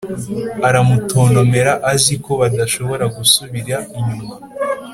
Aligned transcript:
aramutontomera, 0.67 1.71
azi 1.91 2.13
ko 2.23 2.31
badashobora 2.41 3.05
gusubira 3.15 3.75
inyuma. 3.99 4.33